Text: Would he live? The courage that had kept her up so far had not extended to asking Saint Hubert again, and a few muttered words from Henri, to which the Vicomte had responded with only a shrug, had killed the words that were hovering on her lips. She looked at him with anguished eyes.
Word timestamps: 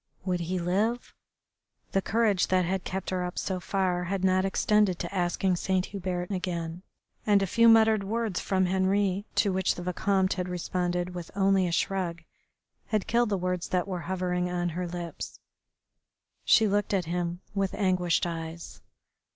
Would 0.25 0.39
he 0.39 0.57
live? 0.57 1.13
The 1.91 2.01
courage 2.01 2.47
that 2.47 2.65
had 2.65 2.83
kept 2.83 3.11
her 3.11 3.23
up 3.23 3.37
so 3.37 3.59
far 3.59 4.05
had 4.05 4.23
not 4.23 4.45
extended 4.45 4.97
to 4.97 5.13
asking 5.13 5.57
Saint 5.57 5.85
Hubert 5.93 6.31
again, 6.31 6.81
and 7.23 7.43
a 7.43 7.45
few 7.45 7.69
muttered 7.69 8.03
words 8.03 8.39
from 8.39 8.65
Henri, 8.65 9.25
to 9.35 9.53
which 9.53 9.75
the 9.75 9.83
Vicomte 9.83 10.33
had 10.33 10.49
responded 10.49 11.13
with 11.13 11.29
only 11.35 11.67
a 11.67 11.71
shrug, 11.71 12.23
had 12.87 13.05
killed 13.05 13.29
the 13.29 13.37
words 13.37 13.67
that 13.67 13.87
were 13.87 13.99
hovering 14.09 14.49
on 14.49 14.69
her 14.69 14.87
lips. 14.87 15.37
She 16.45 16.67
looked 16.67 16.95
at 16.95 17.05
him 17.05 17.41
with 17.53 17.75
anguished 17.75 18.25
eyes. 18.25 18.81